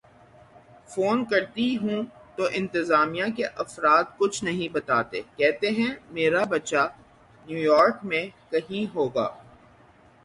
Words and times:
phone 0.89 1.23
کرتی 1.25 1.77
ہوں 1.77 2.03
تو 2.35 2.47
انتظامیہ 2.51 3.23
کے 3.35 3.45
افراد 3.55 4.03
کچھ 4.17 4.43
نہیں 4.43 4.73
بتاتے 4.73 5.21
کہتے 5.35 5.69
ہیں 5.69 5.93
میرا 6.09 6.43
بچہ 6.43 6.87
نیویارک 7.47 8.05
میں 8.05 8.25
کہیں 8.49 8.95
ہوگا 8.95 9.29